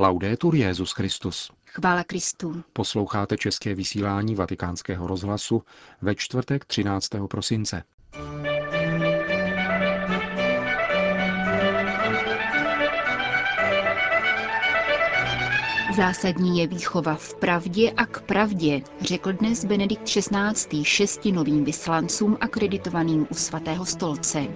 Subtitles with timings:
[0.00, 1.50] Laudetur Jezus Christus.
[1.66, 2.62] Chvála Kristu.
[2.72, 5.62] Posloucháte české vysílání Vatikánského rozhlasu
[6.02, 7.08] ve čtvrtek 13.
[7.30, 7.82] prosince.
[15.96, 20.84] Zásadní je výchova v pravdě a k pravdě, řekl dnes Benedikt XVI.
[20.84, 24.46] šesti novým vyslancům akreditovaným u svatého stolce.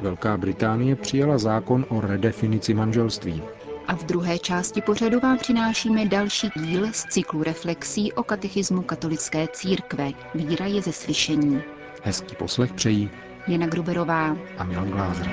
[0.00, 3.42] Velká Británie přijala zákon o redefinici manželství.
[3.88, 9.48] A v druhé části pořadu vám přinášíme další díl z cyklu reflexí o katechismu katolické
[9.52, 10.12] církve.
[10.34, 11.62] Víra je ze slyšení.
[12.02, 13.10] Hezký poslech přejí
[13.46, 15.30] Jana Gruberová a Milan Glázer.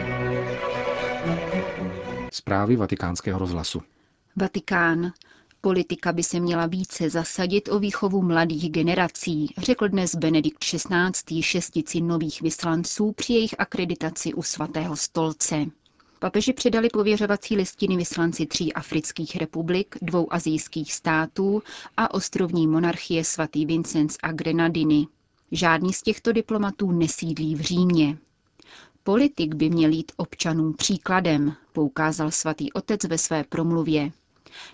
[2.31, 3.81] Zprávy vatikánského rozhlasu.
[4.35, 5.11] Vatikán.
[5.61, 11.41] Politika by se měla více zasadit o výchovu mladých generací, řekl dnes Benedikt XVI.
[11.43, 15.65] šestici nových vyslanců při jejich akreditaci u svatého stolce.
[16.23, 21.63] Papeži předali pověřovací listiny vyslanci tří afrických republik, dvou azijských států
[21.97, 25.07] a ostrovní monarchie svatý Vincenz a Grenadiny.
[25.51, 28.17] Žádný z těchto diplomatů nesídlí v Římě.
[29.03, 34.11] Politik by měl jít občanům příkladem, poukázal svatý otec ve své promluvě.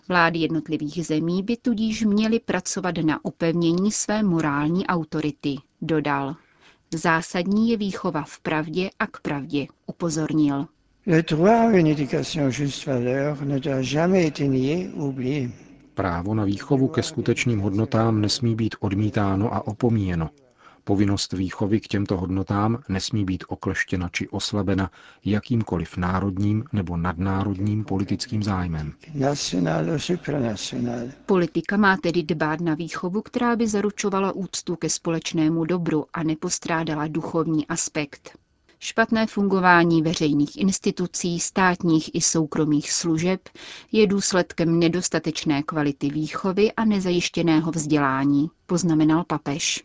[0.07, 6.35] Vlády jednotlivých zemí by tudíž měly pracovat na upevnění své morální autority, dodal.
[6.93, 10.67] Zásadní je výchova v pravdě a k pravdě, upozornil.
[15.93, 20.29] Právo na výchovu ke skutečným hodnotám nesmí být odmítáno a opomíjeno.
[20.83, 24.91] Povinnost výchovy k těmto hodnotám nesmí být okleštěna či oslabena
[25.25, 28.93] jakýmkoliv národním nebo nadnárodním politickým zájmem.
[31.25, 37.07] Politika má tedy dbát na výchovu, která by zaručovala úctu ke společnému dobru a nepostrádala
[37.07, 38.37] duchovní aspekt.
[38.81, 43.49] Špatné fungování veřejných institucí, státních i soukromých služeb
[43.91, 49.83] je důsledkem nedostatečné kvality výchovy a nezajištěného vzdělání, poznamenal papež.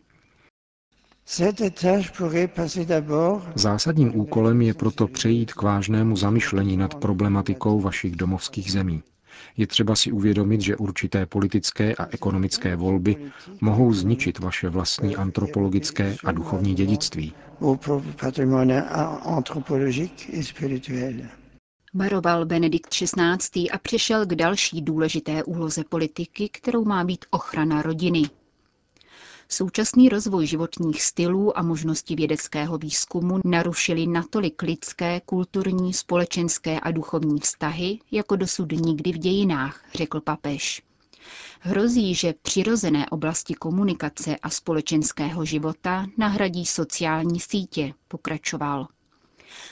[3.55, 9.03] Zásadním úkolem je proto přejít k vážnému zamyšlení nad problematikou vašich domovských zemí.
[9.57, 13.15] Je třeba si uvědomit, že určité politické a ekonomické volby
[13.61, 17.33] mohou zničit vaše vlastní antropologické a duchovní dědictví.
[21.93, 23.69] Varoval Benedikt XVI.
[23.69, 28.23] a přišel k další důležité úloze politiky, kterou má být ochrana rodiny.
[29.49, 37.39] Současný rozvoj životních stylů a možnosti vědeckého výzkumu narušili natolik lidské, kulturní, společenské a duchovní
[37.39, 40.81] vztahy, jako dosud nikdy v dějinách, řekl papež.
[41.59, 48.87] Hrozí, že přirozené oblasti komunikace a společenského života nahradí sociální sítě, pokračoval.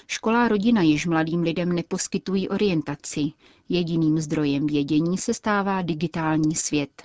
[0.07, 3.31] Škola a rodina již mladým lidem neposkytují orientaci.
[3.69, 7.03] Jediným zdrojem vědění se stává digitální svět.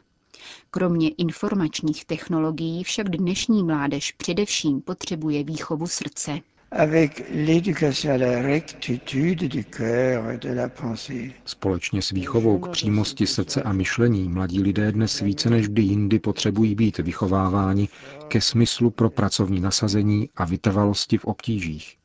[0.71, 6.41] Kromě informačních technologií však dnešní mládež především potřebuje výchovu srdce.
[11.44, 16.19] Společně s výchovou k přímosti srdce a myšlení mladí lidé dnes více než kdy jindy
[16.19, 17.88] potřebují být vychováváni
[18.28, 21.97] ke smyslu pro pracovní nasazení a vytrvalosti v obtížích.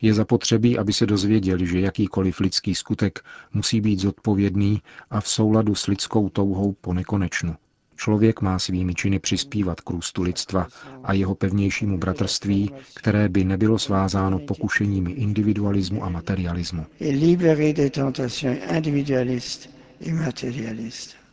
[0.00, 5.74] Je zapotřebí, aby se dozvěděli, že jakýkoliv lidský skutek musí být zodpovědný a v souladu
[5.74, 7.56] s lidskou touhou po nekonečnu.
[7.96, 10.68] Člověk má svými činy přispívat k růstu lidstva
[11.04, 16.86] a jeho pevnějšímu bratrství, které by nebylo svázáno pokušeními individualismu a materialismu.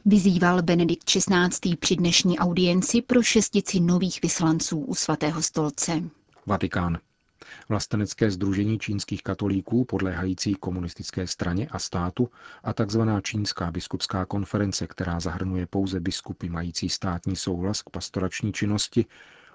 [0.05, 1.75] Vyzýval Benedikt XVI.
[1.79, 6.03] při dnešní audienci pro šestici nových vyslanců u svatého stolce.
[6.45, 6.97] Vatikán.
[7.69, 12.29] Vlastenecké združení čínských katolíků podléhající komunistické straně a státu
[12.63, 13.01] a tzv.
[13.21, 19.05] čínská biskupská konference, která zahrnuje pouze biskupy mající státní souhlas k pastorační činnosti,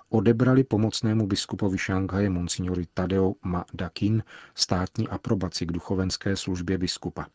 [0.08, 4.22] odebrali pomocnému biskupovi Šanghaje monsignori Tadeo Ma Dakin
[4.54, 7.26] státní aprobaci k duchovenské službě biskupa.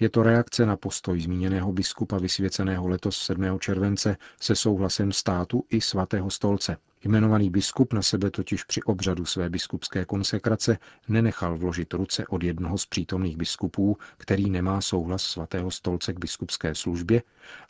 [0.00, 3.58] Je to reakce na postoj zmíněného biskupa vysvěceného letos 7.
[3.58, 6.76] července se souhlasem státu i svatého stolce.
[7.04, 10.78] Jmenovaný biskup na sebe totiž při obřadu své biskupské konsekrace
[11.08, 16.74] nenechal vložit ruce od jednoho z přítomných biskupů, který nemá souhlas svatého stolce k biskupské
[16.74, 17.22] službě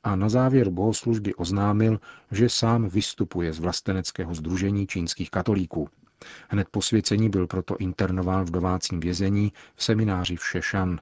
[0.05, 2.01] a na závěr bohoslužby oznámil,
[2.31, 5.89] že sám vystupuje z vlasteneckého združení čínských katolíků.
[6.49, 11.01] Hned po svěcení byl proto internován v domácím vězení v semináři v Šešan,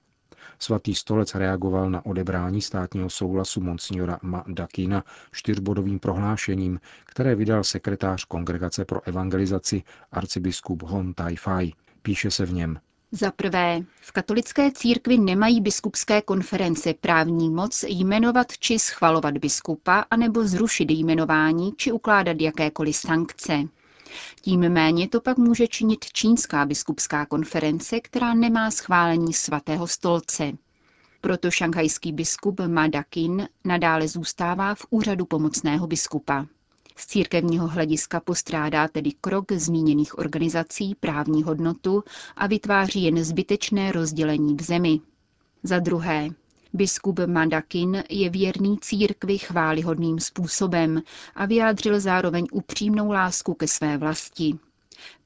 [0.58, 8.24] Svatý stolec reagoval na odebrání státního souhlasu monsignora Ma Dakina čtyřbodovým prohlášením, které vydal sekretář
[8.24, 11.72] Kongregace pro evangelizaci arcibiskup Hon Tai Fai.
[12.02, 12.78] Píše se v něm,
[13.12, 20.44] Za prvé, v katolické církvi nemají biskupské konference právní moc jmenovat či schvalovat biskupa, anebo
[20.44, 23.52] zrušit jmenování či ukládat jakékoliv sankce.
[24.40, 30.52] Tím méně to pak může činit Čínská biskupská konference, která nemá schválení svatého stolce.
[31.20, 36.46] Proto šanghajský biskup Ma Dakin nadále zůstává v úřadu pomocného biskupa.
[36.96, 42.04] Z církevního hlediska postrádá tedy krok zmíněných organizací právní hodnotu
[42.36, 45.00] a vytváří jen zbytečné rozdělení v zemi.
[45.62, 46.28] Za druhé,
[46.72, 51.02] biskup Mandakin je věrný církvi chválihodným způsobem
[51.34, 54.58] a vyjádřil zároveň upřímnou lásku ke své vlasti.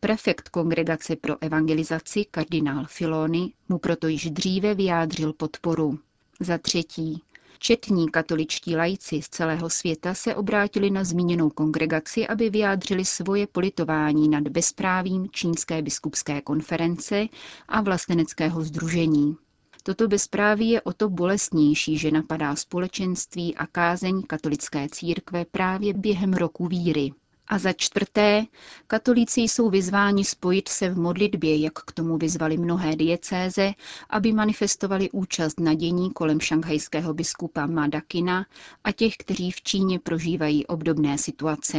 [0.01, 5.99] Prefekt Kongregace pro evangelizaci kardinál Filony mu proto již dříve vyjádřil podporu.
[6.41, 7.23] Za třetí,
[7.59, 14.29] Četní katoličtí lajci z celého světa se obrátili na zmíněnou kongregaci, aby vyjádřili svoje politování
[14.29, 17.27] nad bezprávím Čínské biskupské konference
[17.69, 19.37] a vlasteneckého združení.
[19.87, 26.33] Toto bezpráví je o to bolestnější, že napadá společenství a kázeň katolické církve právě během
[26.33, 27.13] roku víry.
[27.49, 28.45] A za čtvrté,
[28.87, 33.73] katolíci jsou vyzváni spojit se v modlitbě, jak k tomu vyzvali mnohé diecéze,
[34.11, 38.47] aby manifestovali účast na dění kolem šanghajského biskupa Madakina
[38.85, 41.79] a těch, kteří v Číně prožívají obdobné situace.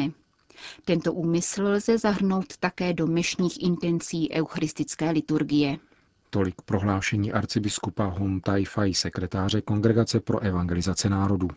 [0.85, 5.77] Tento úmysl lze zahrnout také do mešních intencí eucharistické liturgie.
[6.29, 11.47] Tolik prohlášení arcibiskupa Hun Tai-fai, sekretáře Kongregace pro evangelizace národů.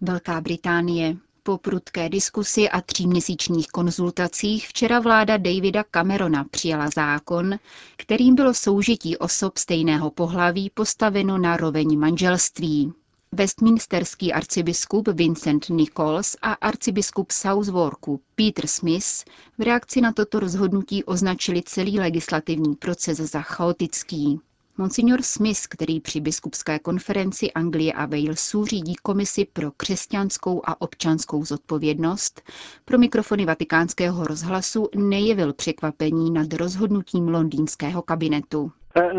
[0.00, 1.16] Velká Británie.
[1.42, 7.58] Po prudké diskusi a tříměsíčních konzultacích včera vláda Davida Camerona přijala zákon,
[7.96, 12.92] kterým bylo soužití osob stejného pohlaví postaveno na roveň manželství.
[13.32, 19.24] Westminsterský arcibiskup Vincent Nichols a arcibiskup Southwarku Peter Smith
[19.58, 24.40] v reakci na toto rozhodnutí označili celý legislativní proces za chaotický.
[24.78, 31.44] Monsignor Smith, který při biskupské konferenci Anglie a Walesu řídí komisi pro křesťanskou a občanskou
[31.44, 32.42] zodpovědnost,
[32.84, 38.72] pro mikrofony vatikánského rozhlasu nejevil překvapení nad rozhodnutím londýnského kabinetu.
[38.96, 39.12] Uh,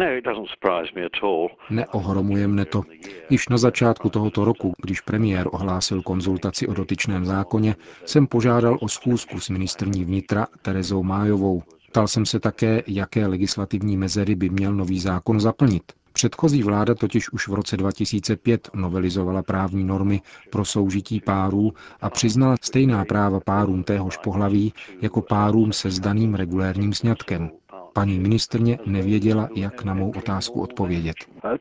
[1.70, 2.84] Neohromuje mne to.
[3.30, 7.76] Již na začátku tohoto roku, když premiér ohlásil konzultaci o dotyčném zákoně,
[8.06, 11.64] jsem požádal o schůzku s ministrní vnitra Terezou Májovou.
[11.90, 15.84] Ptal jsem se také, jaké legislativní mezery by měl nový zákon zaplnit.
[16.14, 22.56] Předchozí vláda totiž už v roce 2005 novelizovala právní normy pro soužití párů a přiznala
[22.62, 27.50] stejná práva párům téhož pohlaví jako párům se zdaným regulérním sňatkem.
[27.94, 31.16] Paní ministrně nevěděla, jak na mou otázku odpovědět.
[31.44, 31.58] No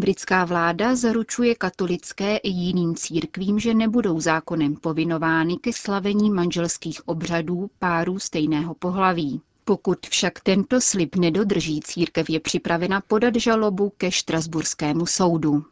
[0.00, 7.70] Britská vláda zaručuje katolické i jiným církvím, že nebudou zákonem povinovány ke slavení manželských obřadů
[7.78, 9.40] párů stejného pohlaví.
[9.64, 15.64] Pokud však tento slib nedodrží, církev je připravena podat žalobu ke Štrasburskému soudu.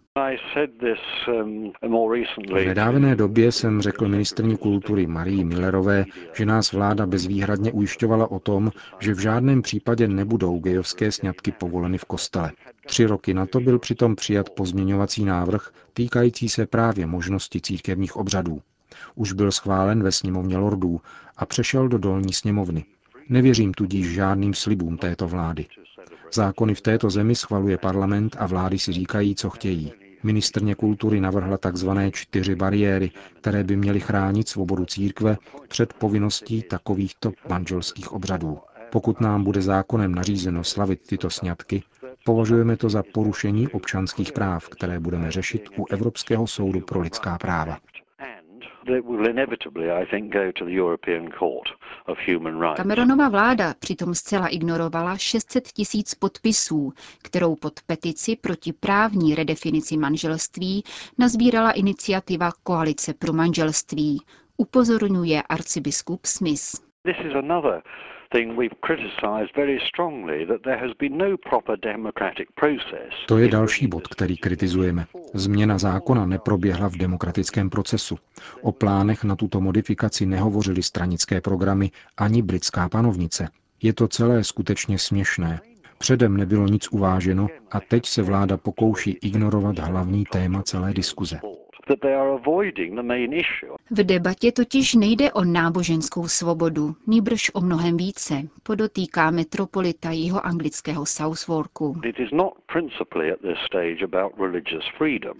[1.28, 1.72] Um,
[2.48, 6.04] v nedávné době jsem řekl ministrní kultury Marii Millerové,
[6.36, 8.70] že nás vláda bezvýhradně ujišťovala o tom,
[9.00, 12.52] že v žádném případě nebudou gejovské sňatky povoleny v kostele.
[12.86, 18.60] Tři roky na to byl přitom přijat pozměňovací návrh týkající se právě možnosti církevních obřadů.
[19.14, 21.00] Už byl schválen ve sněmovně lordů
[21.36, 22.84] a přešel do dolní sněmovny.
[23.28, 25.66] Nevěřím tudíž žádným slibům této vlády.
[26.32, 29.92] Zákony v této zemi schvaluje parlament a vlády si říkají, co chtějí.
[30.22, 31.88] Ministrně kultury navrhla tzv.
[32.12, 33.10] čtyři bariéry,
[33.40, 35.36] které by měly chránit svobodu církve
[35.68, 38.58] před povinností takovýchto manželských obřadů.
[38.92, 41.82] Pokud nám bude zákonem nařízeno slavit tyto sňatky,
[42.24, 47.78] považujeme to za porušení občanských práv, které budeme řešit u Evropského soudu pro lidská práva.
[52.76, 56.92] Cameronova vláda přitom zcela ignorovala 600 tisíc podpisů,
[57.22, 60.84] kterou pod petici proti právní redefinici manželství
[61.18, 64.22] nazbírala iniciativa Koalice pro manželství,
[64.56, 66.87] upozorňuje arcibiskup Smith.
[67.04, 67.82] This is another
[73.26, 75.06] to je další bod, který kritizujeme.
[75.34, 78.18] Změna zákona neproběhla v demokratickém procesu.
[78.62, 83.48] O plánech na tuto modifikaci nehovořily stranické programy ani britská panovnice.
[83.82, 85.60] Je to celé skutečně směšné.
[85.98, 91.40] Předem nebylo nic uváženo a teď se vláda pokouší ignorovat hlavní téma celé diskuze.
[93.90, 101.06] V debatě totiž nejde o náboženskou svobodu, nýbrž o mnohem více, podotýká metropolita jeho anglického
[101.06, 102.00] Southwarku.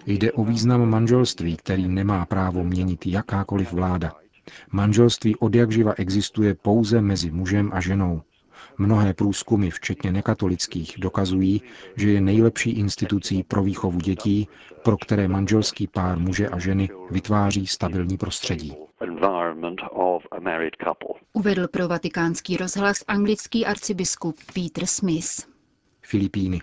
[0.06, 4.12] Jde o význam manželství, který nemá právo měnit jakákoliv vláda.
[4.72, 8.22] Manželství od jak živa existuje pouze mezi mužem a ženou.
[8.78, 11.62] Mnohé průzkumy, včetně nekatolických, dokazují,
[11.96, 14.48] že je nejlepší institucí pro výchovu dětí,
[14.84, 18.74] pro které manželský pár muže a ženy vytváří stabilní prostředí.
[21.32, 25.48] Uvedl pro vatikánský rozhlas anglický arcibiskup Peter Smith.
[26.02, 26.60] Filipíny.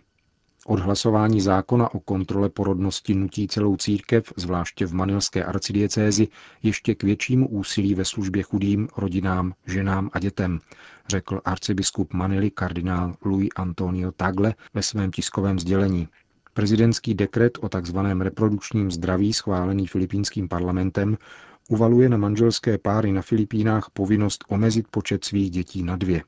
[0.68, 6.28] Odhlasování zákona o kontrole porodnosti nutí celou církev, zvláště v manilské arcidiecézi,
[6.64, 10.60] ještě k většímu úsilí ve službě chudým, rodinám, ženám a dětem,
[11.08, 16.08] řekl arcibiskup Manily kardinál Louis Antonio Tagle ve svém tiskovém sdělení.
[16.54, 17.98] Prezidentský dekret o tzv.
[18.20, 21.18] reprodukčním zdraví schválený filipínským parlamentem
[21.70, 26.22] uvaluje na manželské páry na Filipínách povinnost omezit počet svých dětí na dvě.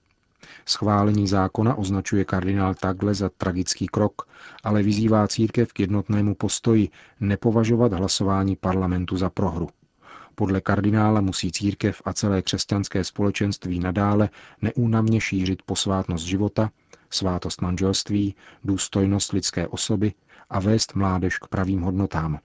[0.65, 4.21] Schválení zákona označuje kardinál Tagle za tragický krok,
[4.63, 6.89] ale vyzývá církev k jednotnému postoji
[7.19, 9.69] nepovažovat hlasování parlamentu za prohru.
[10.35, 14.29] Podle kardinála musí církev a celé křesťanské společenství nadále
[14.61, 16.69] neúnavně šířit posvátnost života,
[17.09, 20.13] svátost manželství, důstojnost lidské osoby
[20.49, 22.39] a vést mládež k pravým hodnotám.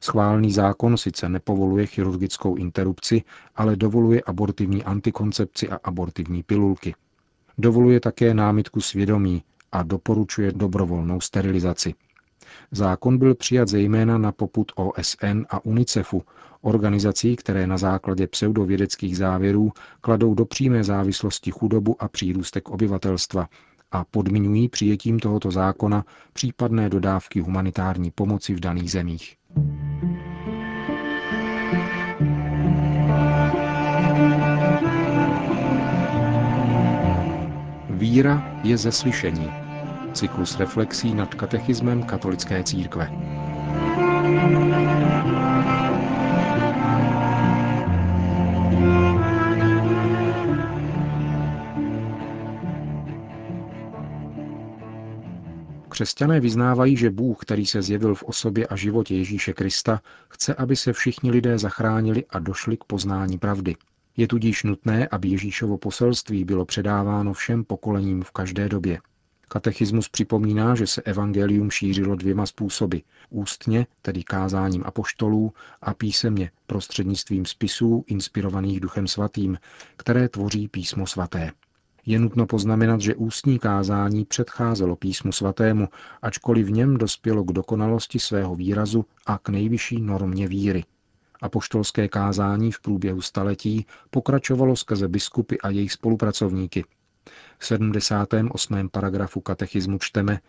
[0.00, 3.22] Schválený zákon sice nepovoluje chirurgickou interrupci,
[3.56, 6.94] ale dovoluje abortivní antikoncepci a abortivní pilulky.
[7.58, 9.42] Dovoluje také námitku svědomí
[9.72, 11.94] a doporučuje dobrovolnou sterilizaci.
[12.70, 16.22] Zákon byl přijat zejména na poput OSN a UNICEFu,
[16.60, 23.48] organizací, které na základě pseudovědeckých závěrů kladou do přímé závislosti chudobu a přírůstek obyvatelstva
[23.92, 29.36] a podmiňují přijetím tohoto zákona případné dodávky humanitární pomoci v daných zemích.
[38.12, 39.52] Víra je ze slyšení.
[40.12, 43.10] Cyklus reflexí nad katechismem katolické církve.
[55.88, 60.76] Křesťané vyznávají, že Bůh, který se zjevil v osobě a životě Ježíše Krista, chce, aby
[60.76, 63.76] se všichni lidé zachránili a došli k poznání pravdy.
[64.16, 68.98] Je tudíž nutné, aby Ježíšovo poselství bylo předáváno všem pokolením v každé době.
[69.48, 72.96] Katechismus připomíná, že se evangelium šířilo dvěma způsoby.
[73.30, 75.52] Ústně, tedy kázáním apoštolů,
[75.82, 79.58] a písemně, prostřednictvím spisů inspirovaných Duchem Svatým,
[79.96, 81.52] které tvoří písmo svaté.
[82.06, 85.88] Je nutno poznamenat, že ústní kázání předcházelo písmu svatému,
[86.22, 90.84] ačkoliv v něm dospělo k dokonalosti svého výrazu a k nejvyšší normě víry.
[91.42, 96.84] Apoštolské kázání v průběhu staletí pokračovalo skrze biskupy a jejich spolupracovníky.
[97.58, 98.88] V 78.
[98.88, 100.40] paragrafu katechismu čteme,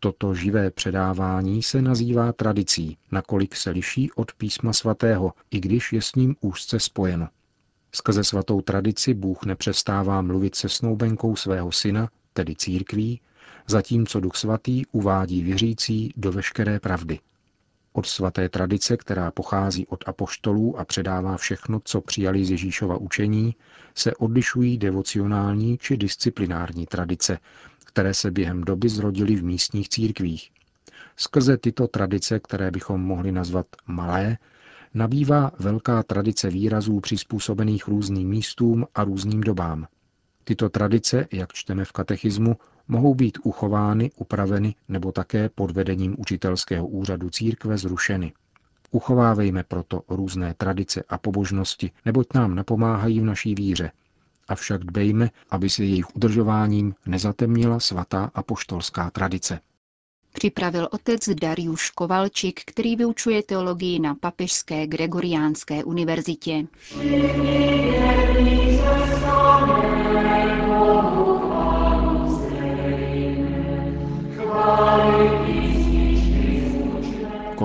[0.00, 6.02] Toto živé předávání se nazývá tradicí, nakolik se liší od písma svatého, i když je
[6.02, 7.28] s ním úzce spojeno.
[7.92, 13.20] Skrze svatou tradici Bůh nepřestává mluvit se snoubenkou svého syna, tedy církví,
[13.66, 17.18] zatímco Duch Svatý uvádí věřící do veškeré pravdy.
[17.96, 23.54] Od svaté tradice, která pochází od apoštolů a předává všechno, co přijali z Ježíšova učení,
[23.94, 27.38] se odlišují devocionální či disciplinární tradice,
[27.84, 30.50] které se během doby zrodily v místních církvích.
[31.16, 34.38] Skrze tyto tradice, které bychom mohli nazvat malé,
[34.94, 39.86] nabývá velká tradice výrazů přizpůsobených různým místům a různým dobám.
[40.44, 42.56] Tyto tradice, jak čteme v katechismu,
[42.88, 48.32] mohou být uchovány, upraveny nebo také pod vedením učitelského úřadu církve zrušeny.
[48.90, 53.90] Uchovávejme proto různé tradice a pobožnosti, neboť nám napomáhají v naší víře.
[54.48, 59.60] Avšak dbejme, aby se jejich udržováním nezatemnila svatá apoštolská tradice.
[60.32, 66.66] Připravil otec Dariuš Kovalčik, který vyučuje teologii na Papežské Gregoriánské univerzitě.